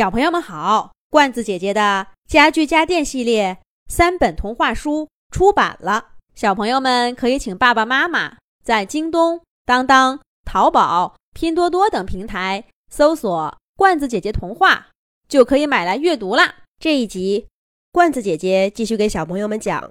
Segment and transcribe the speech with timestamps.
[0.00, 14.88] 小朋友们好，罐子姐姐的家具家电系列三本童话书出版了，小朋友们可以请爸爸妈妈在京东、当当、淘宝、拼多多等平台搜索“罐子姐姐童话”，
[15.28, 16.54] 就可以买来阅读啦。
[16.78, 17.46] 这一集，
[17.92, 19.82] 罐子姐姐继续给小朋友们讲《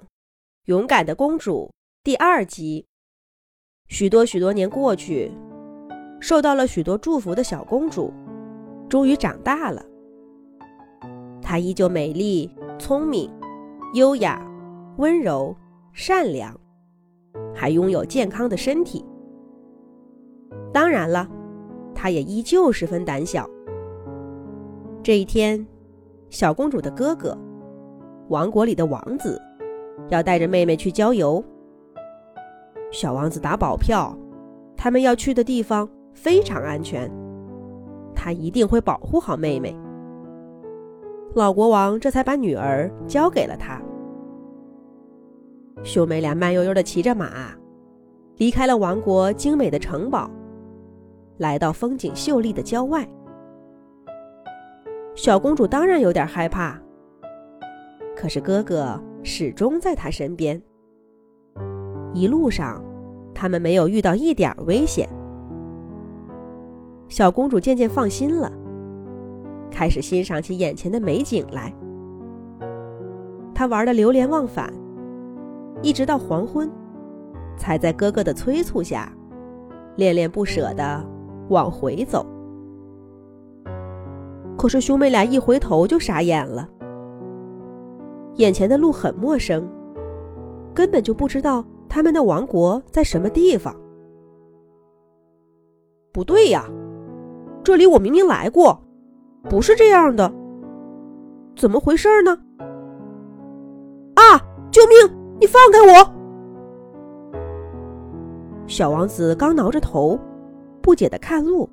[0.64, 1.70] 勇敢的公主》
[2.02, 2.84] 第二集。
[3.88, 5.30] 许多许多年过去，
[6.20, 8.12] 受到了许多祝福的小公主，
[8.88, 9.86] 终于长大了。
[11.50, 13.28] 她依旧美丽、聪明、
[13.94, 14.40] 优雅、
[14.98, 15.52] 温柔、
[15.92, 16.54] 善良，
[17.52, 19.04] 还拥有健康的身体。
[20.72, 21.28] 当然了，
[21.92, 23.50] 她也依旧十分胆小。
[25.02, 25.66] 这一天，
[26.28, 27.36] 小公主的哥哥，
[28.28, 29.42] 王国里的王子，
[30.08, 31.42] 要带着妹妹去郊游。
[32.92, 34.16] 小王子打保票，
[34.76, 37.10] 他们要去的地方非常安全，
[38.14, 39.76] 他一定会保护好妹妹。
[41.34, 43.80] 老国王这才把女儿交给了他。
[45.82, 47.52] 兄妹俩慢悠悠地骑着马，
[48.36, 50.30] 离开了王国精美的城堡，
[51.38, 53.08] 来到风景秀丽的郊外。
[55.14, 56.78] 小公主当然有点害怕，
[58.16, 60.60] 可是哥哥始终在她身边。
[62.12, 62.82] 一路上，
[63.32, 65.08] 他们没有遇到一点危险。
[67.08, 68.52] 小公主渐渐放心了。
[69.70, 71.72] 开始欣赏起眼前的美景来。
[73.54, 74.72] 他玩的流连忘返，
[75.82, 76.70] 一直到黄昏，
[77.56, 79.12] 才在哥哥的催促下，
[79.96, 81.06] 恋恋不舍地
[81.48, 82.24] 往回走。
[84.56, 86.68] 可是兄妹俩一回头就傻眼了，
[88.36, 89.66] 眼前的路很陌生，
[90.74, 93.74] 根本就不知道他们的王国在什么地方。
[96.12, 96.64] 不对呀，
[97.62, 98.78] 这里我明明来过。
[99.48, 100.32] 不是这样的，
[101.56, 102.38] 怎么回事呢？
[104.14, 104.38] 啊！
[104.70, 105.16] 救命！
[105.40, 106.12] 你放开我！
[108.66, 110.18] 小王子刚挠着头，
[110.80, 111.68] 不解的看路，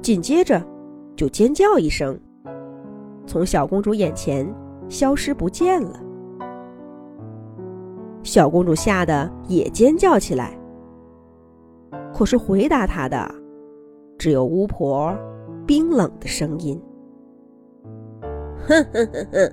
[0.00, 0.62] 紧接着
[1.14, 2.18] 就尖叫一声，
[3.26, 4.48] 从小公主眼前
[4.88, 6.00] 消失不见了。
[8.22, 10.56] 小公主吓得也尖叫起来，
[12.14, 13.28] 可是回答她的
[14.16, 15.12] 只有巫婆。
[15.72, 16.78] 冰冷的声音。
[18.68, 19.52] 哼哼哼哼！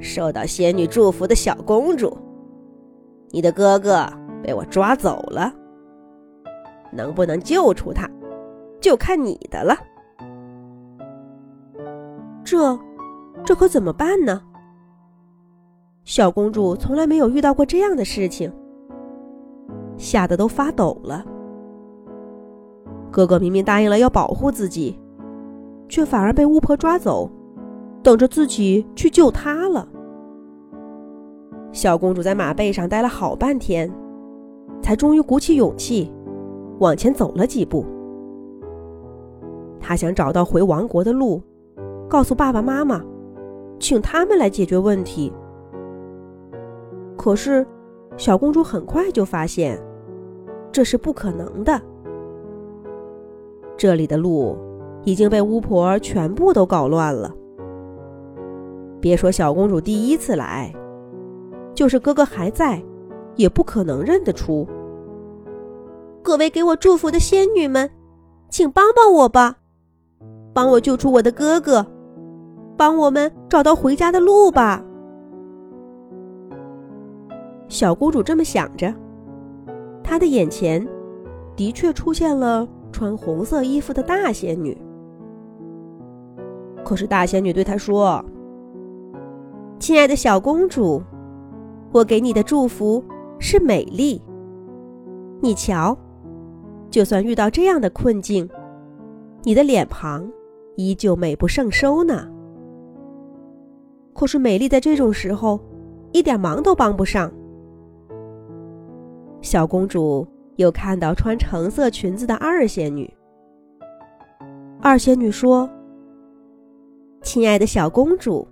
[0.00, 2.18] 受到仙女祝福的小公主，
[3.30, 4.04] 你的哥哥
[4.42, 5.54] 被我抓走了。
[6.90, 8.10] 能不能救出他，
[8.80, 9.76] 就看你的了。
[12.42, 12.76] 这，
[13.44, 14.42] 这可怎么办呢？
[16.02, 18.52] 小公主从来没有遇到过这样的事情，
[19.96, 21.24] 吓得都发抖了。
[23.10, 24.98] 哥哥明明答应了要保护自己，
[25.88, 27.30] 却反而被巫婆抓走，
[28.02, 29.88] 等着自己去救他了。
[31.72, 33.90] 小公主在马背上待了好半天，
[34.82, 36.12] 才终于鼓起勇气
[36.78, 37.84] 往前走了几步。
[39.80, 41.40] 她想找到回王国的路，
[42.08, 43.02] 告诉爸爸妈妈，
[43.78, 45.32] 请他们来解决问题。
[47.16, 47.66] 可是，
[48.16, 49.80] 小公主很快就发现，
[50.72, 51.80] 这是不可能的。
[53.76, 54.56] 这里的路
[55.04, 57.32] 已经被巫婆全部都搞乱了。
[59.00, 60.72] 别说小公主第一次来，
[61.74, 62.82] 就是哥哥还在，
[63.36, 64.66] 也不可能认得出。
[66.22, 67.88] 各位给我祝福的仙女们，
[68.48, 69.56] 请帮帮我吧，
[70.52, 71.86] 帮我救出我的哥哥，
[72.76, 74.82] 帮我们找到回家的路吧。
[77.68, 78.92] 小公主这么想着，
[80.02, 80.84] 她的眼前
[81.54, 82.66] 的确出现了。
[82.96, 84.74] 穿红色衣服的大仙女，
[86.82, 88.24] 可是大仙女对她说
[89.78, 91.02] ：“亲爱的小公主，
[91.92, 93.04] 我给你的祝福
[93.38, 94.22] 是美丽。
[95.42, 95.94] 你瞧，
[96.88, 98.48] 就算遇到这样的困境，
[99.42, 100.26] 你的脸庞
[100.76, 102.26] 依旧美不胜收呢。
[104.14, 105.60] 可是美丽在这种时候，
[106.12, 107.30] 一点忙都帮不上。”
[109.42, 110.26] 小公主。
[110.56, 113.12] 又看到穿橙色裙子的二仙女。
[114.80, 115.68] 二仙女说
[117.22, 118.46] ：“亲爱的小公主，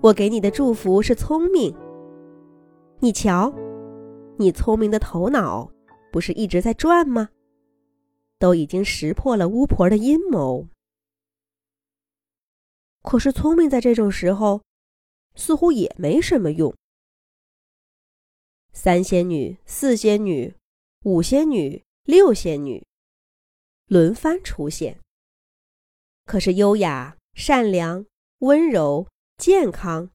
[0.00, 1.74] 我给你的祝福是聪明。
[3.00, 3.52] 你瞧，
[4.36, 5.70] 你聪明的头脑
[6.12, 7.30] 不是一直在转吗？
[8.38, 10.66] 都已经识破了巫婆的阴谋。
[13.02, 14.62] 可是聪明在这种时候，
[15.34, 16.74] 似乎也没什么用。
[18.72, 20.54] 三仙女，四仙女。”
[21.04, 22.86] 五仙女、六仙女
[23.86, 25.00] 轮番出现，
[26.26, 28.04] 可是优雅善良、
[28.40, 29.08] 温柔、
[29.38, 30.10] 健康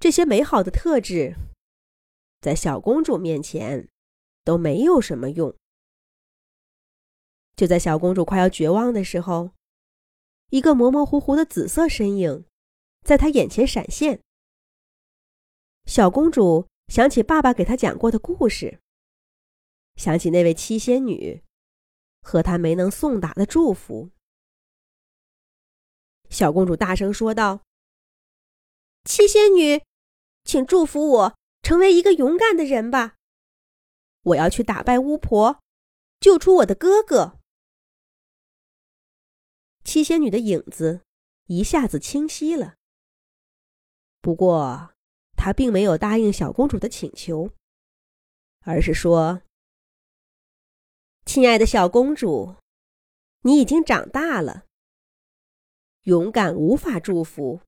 [0.00, 1.36] 这些美好的特质，
[2.40, 3.88] 在小公主面前
[4.42, 5.54] 都没有什么用。
[7.54, 9.52] 就在小公主快要绝望的时候，
[10.50, 12.44] 一个模模糊糊的紫色身影
[13.04, 14.20] 在她眼前闪现。
[15.84, 18.80] 小公主想起爸爸给她讲过的故事，
[19.96, 21.42] 想起那位七仙女
[22.22, 24.10] 和她没能送达的祝福。
[26.28, 27.62] 小公主大声说道
[29.04, 29.82] ：“七仙女，
[30.44, 33.16] 请祝福我成为一个勇敢的人吧！
[34.22, 35.62] 我要去打败巫婆，
[36.18, 37.38] 救出我的哥哥。”
[39.84, 41.02] 七仙女的影子
[41.46, 42.74] 一下子清晰了。
[44.20, 44.92] 不过，
[45.36, 47.52] 她并没有答应小公主的请求，
[48.62, 49.42] 而是说
[51.26, 52.54] ：“亲爱的小公主，
[53.42, 54.64] 你已经长大了。”
[56.04, 57.60] 勇敢无法祝福，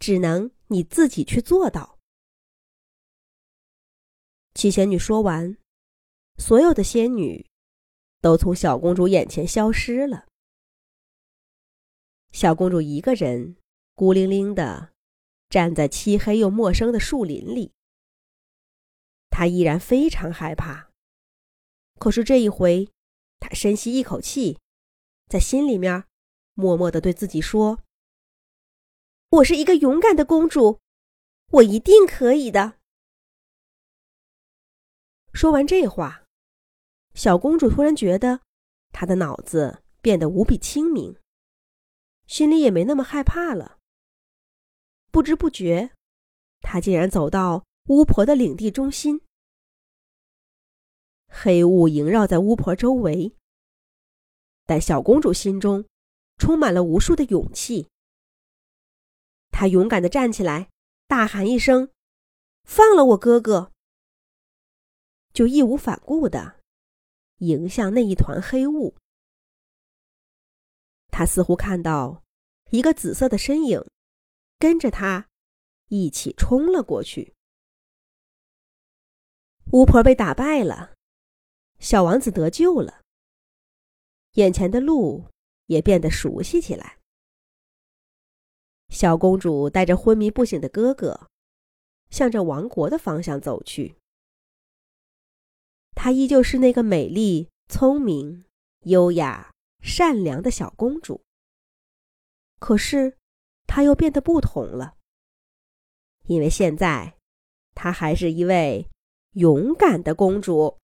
[0.00, 1.98] 只能你自己去做到。
[4.54, 5.58] 七仙女说完，
[6.38, 7.46] 所有的仙女
[8.22, 10.26] 都从小公主眼前消失了。
[12.32, 13.56] 小公主一个人
[13.94, 14.94] 孤零零的
[15.50, 17.74] 站在漆黑又陌生的树林里，
[19.28, 20.85] 她依然非常害怕。
[21.98, 22.88] 可是这一回，
[23.38, 24.58] 她深吸一口气，
[25.28, 26.04] 在心里面。
[26.58, 27.82] 默默的对自己说
[29.28, 30.80] ：“我是一个勇敢的公主，
[31.50, 32.78] 我一定可以的。”
[35.34, 36.24] 说完这话，
[37.12, 38.40] 小公主突然觉得
[38.90, 41.20] 她的脑子变得无比清明，
[42.26, 43.76] 心里也没那么害怕了。
[45.10, 45.92] 不知不觉，
[46.62, 49.20] 她竟然走到巫婆的领地中心，
[51.28, 53.34] 黑雾萦绕在巫婆周围，
[54.64, 55.84] 但小公主心中。
[56.38, 57.88] 充满了无数的勇气，
[59.50, 60.68] 他勇敢的站起来，
[61.06, 61.90] 大喊一声
[62.62, 63.72] ：“放了我哥哥！”
[65.32, 66.60] 就义无反顾的
[67.38, 68.94] 迎向那一团黑雾。
[71.08, 72.22] 他似乎看到
[72.70, 73.82] 一个紫色的身影，
[74.58, 75.28] 跟着他
[75.88, 77.34] 一起冲了过去。
[79.72, 80.95] 巫婆被打败了，
[81.78, 83.00] 小王子得救了。
[84.32, 85.26] 眼前的路。
[85.66, 86.98] 也变得熟悉起来。
[88.88, 91.28] 小公主带着昏迷不醒的哥哥，
[92.08, 93.96] 向着王国的方向走去。
[95.96, 98.44] 她依旧是那个美丽、聪明、
[98.82, 99.52] 优雅、
[99.82, 101.24] 善良的小公主。
[102.60, 103.18] 可是，
[103.66, 104.96] 她又变得不同了，
[106.26, 107.18] 因为现在，
[107.74, 108.88] 她还是一位
[109.32, 110.74] 勇敢的公主。